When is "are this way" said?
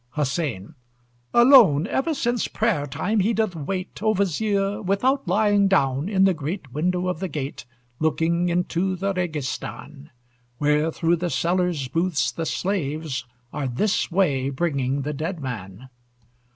13.53-14.49